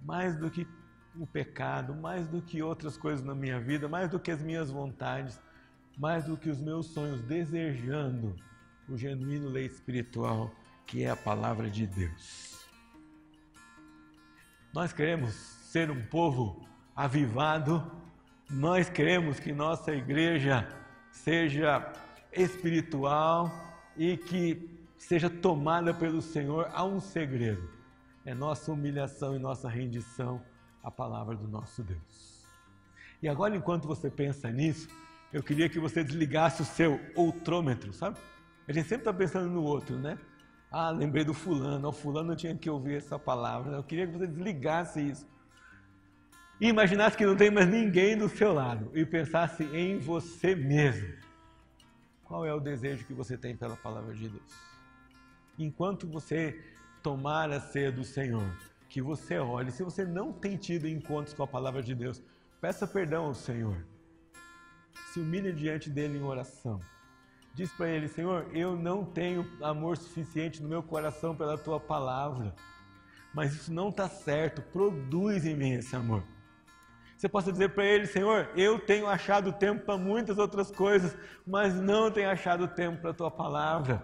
[0.05, 0.65] mais do que
[1.19, 4.71] o pecado, mais do que outras coisas na minha vida, mais do que as minhas
[4.71, 5.37] vontades,
[5.99, 8.33] mais do que os meus sonhos, desejando
[8.87, 10.49] o genuíno leite espiritual
[10.87, 12.65] que é a palavra de Deus.
[14.73, 17.91] Nós queremos ser um povo avivado,
[18.49, 20.67] nós queremos que nossa igreja
[21.11, 21.91] seja
[22.31, 23.51] espiritual
[23.97, 27.69] e que seja tomada pelo Senhor a um segredo.
[28.25, 30.41] É nossa humilhação e nossa rendição
[30.81, 32.45] à palavra do nosso Deus.
[33.21, 34.87] E agora, enquanto você pensa nisso,
[35.31, 38.17] eu queria que você desligasse o seu outrômetro, sabe?
[38.67, 40.17] A gente sempre está pensando no outro, né?
[40.71, 43.77] Ah, lembrei do fulano, o fulano tinha que ouvir essa palavra.
[43.77, 45.27] Eu queria que você desligasse isso.
[46.61, 51.13] E imaginasse que não tem mais ninguém do seu lado e pensasse em você mesmo.
[52.23, 54.53] Qual é o desejo que você tem pela palavra de Deus?
[55.57, 56.63] Enquanto você
[57.01, 58.55] tomar a ceia do Senhor,
[58.87, 62.21] que você olhe, se você não tem tido encontros com a palavra de Deus,
[62.59, 63.83] peça perdão ao Senhor.
[65.13, 66.79] Se humilhe diante dele em oração
[67.59, 72.55] diz para ele: Senhor, eu não tenho amor suficiente no meu coração pela tua palavra,
[73.33, 76.23] mas isso não está certo, produz em mim esse amor.
[77.17, 81.75] Você possa dizer para ele: Senhor, eu tenho achado tempo para muitas outras coisas, mas
[81.75, 84.01] não tenho achado tempo para a tua palavra.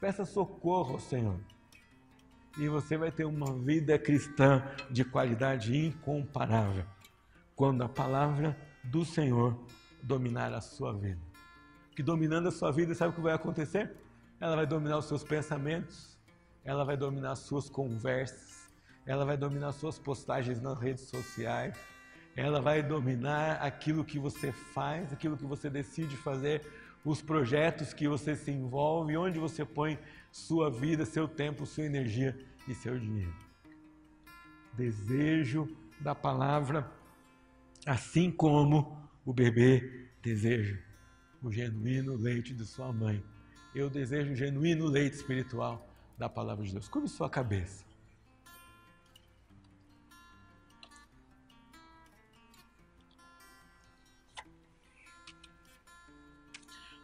[0.00, 1.40] Peça socorro ao Senhor.
[2.58, 6.84] E você vai ter uma vida cristã de qualidade incomparável
[7.54, 9.58] quando a palavra do Senhor
[10.06, 11.36] dominar a sua vida
[11.96, 13.90] que dominando a sua vida, sabe o que vai acontecer?
[14.38, 16.18] Ela vai dominar os seus pensamentos,
[16.62, 18.68] ela vai dominar as suas conversas,
[19.06, 21.74] ela vai dominar as suas postagens nas redes sociais,
[22.36, 26.70] ela vai dominar aquilo que você faz, aquilo que você decide fazer,
[27.02, 29.98] os projetos que você se envolve, onde você põe
[30.30, 32.38] sua vida, seu tempo, sua energia
[32.68, 33.34] e seu dinheiro.
[34.74, 35.66] desejo
[35.98, 36.92] da palavra,
[37.86, 40.78] assim como o bebê deseja
[41.42, 43.22] o genuíno leite de sua mãe.
[43.74, 46.88] Eu desejo o genuíno leite espiritual da palavra de Deus.
[46.88, 47.84] Cube sua cabeça.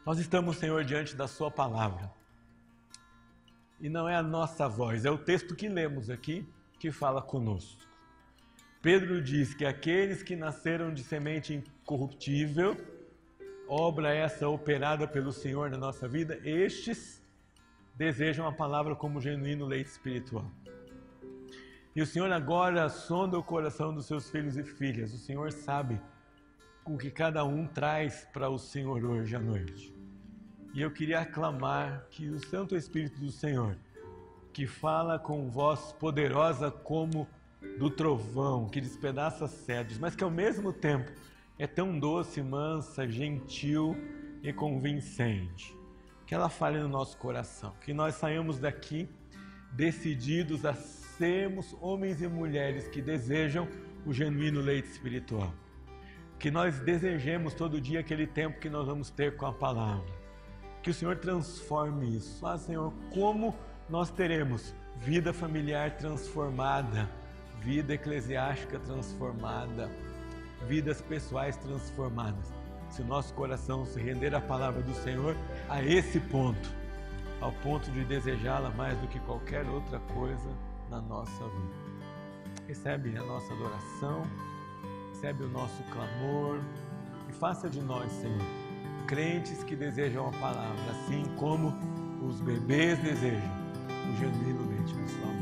[0.07, 2.11] Nós estamos, Senhor, diante da Sua palavra.
[3.81, 6.49] E não é a nossa voz, é o texto que lemos aqui
[6.79, 7.83] que fala conosco.
[8.81, 12.77] Pedro diz que aqueles que nasceram de semente incorruptível,
[13.69, 17.23] obra essa operada pelo Senhor na nossa vida, estes
[17.95, 20.51] desejam a palavra como genuíno leite espiritual.
[21.95, 25.13] E o Senhor agora sonda o coração dos seus filhos e filhas.
[25.13, 26.01] O Senhor sabe
[26.87, 29.95] o que cada um traz para o Senhor hoje à noite.
[30.73, 33.77] E eu queria aclamar que o Santo Espírito do Senhor,
[34.55, 37.29] que fala com voz poderosa como
[37.79, 41.13] do trovão, que despedaça cedros, mas que ao mesmo tempo
[41.59, 43.97] é tão doce, mansa, gentil
[44.43, 45.77] e convincente.
[46.27, 49.09] Que ela fale no nosso coração, que nós saímos daqui
[49.73, 53.69] decididos a sermos homens e mulheres que desejam
[54.07, 55.53] o genuíno leite espiritual
[56.43, 60.13] que nós desejemos todo dia aquele tempo que nós vamos ter com a palavra.
[60.83, 62.45] Que o Senhor transforme isso.
[62.45, 63.55] Ah, Senhor, como
[63.89, 67.09] nós teremos vida familiar transformada,
[67.61, 69.89] vida eclesiástica transformada,
[70.69, 72.53] vidas pessoais transformadas.
[72.91, 75.37] Se o nosso coração se render à palavra do Senhor
[75.69, 76.71] a esse ponto,
[77.41, 80.51] ao ponto de desejá-la mais do que qualquer outra coisa
[80.91, 81.83] na nossa vida.
[82.69, 84.23] Recebe a nossa adoração
[85.23, 86.61] recebe o nosso clamor
[87.29, 88.43] e faça de nós, Senhor,
[89.07, 91.73] crentes que desejam a palavra, assim como
[92.27, 93.63] os bebês desejam
[94.11, 95.42] o genuíno leite do seu amor.